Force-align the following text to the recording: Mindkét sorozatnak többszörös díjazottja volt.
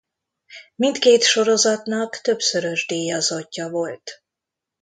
Mindkét 0.75 1.23
sorozatnak 1.23 2.17
többszörös 2.21 2.85
díjazottja 2.87 3.69
volt. 3.69 4.23